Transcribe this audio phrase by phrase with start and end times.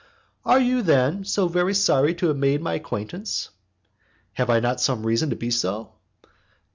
[0.43, 3.51] "Are you, then, so very sorry to have made my acquaintance?"
[4.33, 5.93] "Have I not some reason to be so?"